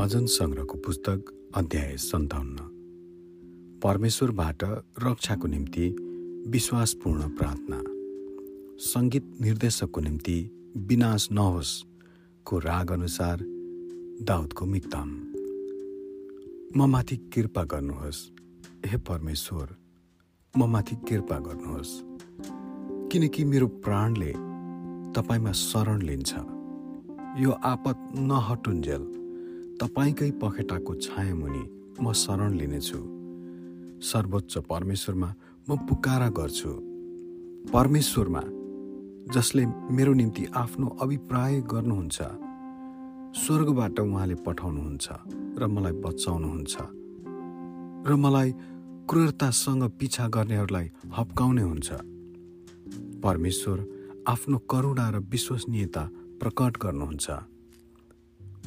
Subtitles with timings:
[0.00, 2.56] भजन सङ्ग्रहको पुस्तक अध्याय सन्ताउन्न।
[3.82, 4.64] परमेश्वरबाट
[5.02, 5.96] रक्षाको निम्ति
[6.48, 7.82] विश्वासपूर्ण प्रार्थना।
[8.78, 11.84] सङ्गीत निर्देशकको निम्ति विनाश नहोस्
[12.44, 13.38] को राग अनुसार
[14.22, 15.08] दाउदको मिक्ताम
[16.76, 18.30] म माथि कृपा गर्नुहोस्
[18.86, 19.76] हे परमेश्वर
[20.58, 22.02] म माथि कृपा गर्नुहोस्।
[23.12, 24.32] किनकि मेरो प्राणले
[25.12, 26.34] तपाईँमा शरण लिन्छ।
[27.42, 29.19] यो आपत नहटुन्जेल।
[29.80, 31.62] तपाईँकै पखेटाको छायामुनि
[32.04, 33.00] म शरण लिनेछु।
[34.04, 35.28] सर्वोच्च परमेश्वरमा
[35.68, 36.72] म पुकारा गर्छु।
[37.72, 38.42] परमेश्वरमा
[39.34, 39.64] जसले
[39.96, 42.18] मेरो निम्ति आफ्नो अभिप्राय गर्नुहुन्छ
[43.40, 45.06] स्वर्गबाट उहाँले पठाउनुहुन्छ
[45.60, 46.74] र मलाई बचाउनुहुन्छ
[48.08, 48.50] र मलाई
[49.08, 50.86] क्रूरतासँग पिछा गर्नेहरूलाई
[51.16, 51.88] हप्काउने हुन्छ।
[53.24, 53.78] परमेश्वर
[54.28, 56.02] आफ्नो करुणा र विश्वसनीयता
[56.40, 57.49] प्रकट गर्नुहुन्छ।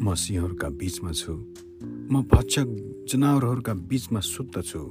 [0.00, 1.32] म सिंहहरूका बिचमा छु।
[2.12, 2.66] म भक्षक
[3.12, 4.82] जनावरहरूका बिचमा सुत्दछु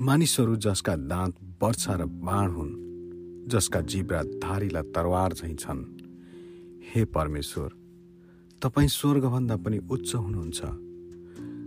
[0.00, 5.84] मानिसहरू जसका दाँत वर्षा र बाण हुन् जसका जिब्रा धारिला तरवार झैँ छन्।
[6.94, 7.70] हे परमेश्वर
[8.62, 10.60] तपाईँ स्वर्गभन्दा पनि उच्च हुनुहुन्छ।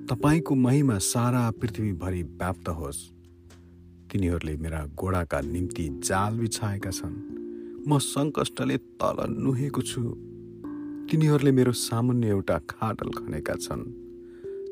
[0.09, 3.09] तपाईँको महिमा सारा पृथ्वीभरि व्याप्त होस्।
[4.11, 7.15] तिनीहरूले मेरा घोडाका निम्ति जाल बिछाएका छन्।
[7.87, 10.30] म सङ्कष्टले तल नुहेको छु।
[11.11, 13.81] तिनीहरूले मेरो सामुन्ने एउटा खाटल खनेका छन्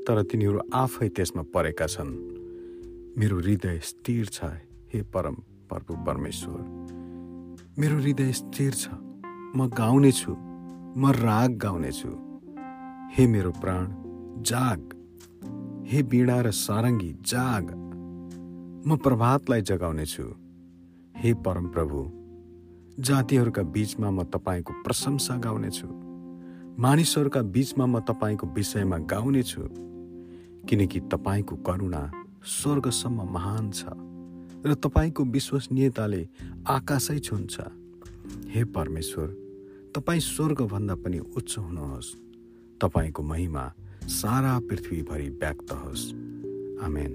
[0.08, 2.12] तर तिनीहरू आफै त्यसमा परेका छन्।
[3.20, 4.48] मेरो हृदय स्थिर छ
[4.94, 5.36] हे परम
[5.68, 6.62] प्रभु परमेश्वर।
[7.80, 8.96] मेरो हृदय स्थिर छ
[9.56, 12.16] म गाउनेछु म राग गाउनेछु।
[13.14, 13.86] हे मेरो प्राण
[14.48, 14.82] जाग।
[15.92, 17.66] हे बिडा र सारङ्गी जाग।
[18.88, 20.28] म प्रभातलाई जगाउनेछु।
[21.16, 22.10] हे परम प्रभु
[23.04, 26.09] जातिहरूका बीचमा म तपाईँको प्रशंसा गाउनेछु।
[26.80, 29.62] मानिसहरूका बीचमा म तपाईँको विषयमा गाउनेछु
[30.68, 32.12] किनकि तपाईँको करुणा
[32.46, 33.84] स्वर्गसम्म महान छ
[34.64, 36.22] र तपाईँको विश्वसनीयताले
[36.68, 37.60] आकाशै छुन्छ।
[38.48, 39.28] हे परमेश्वर
[39.96, 42.16] तपाईँ स्वर्गभन्दा पनि उच्च हुनुहोस्।
[42.82, 43.74] तपाईँको महिमा
[44.08, 46.14] सारा पृथ्वीभरि व्यक्त होस्।
[46.84, 47.14] आमेन।